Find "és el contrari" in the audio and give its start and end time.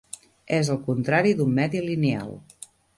0.57-1.37